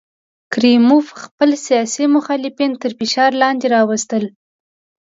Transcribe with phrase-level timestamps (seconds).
[0.53, 4.23] کریموف خپل سیاسي مخالفین تر فشار لاندې راوستل.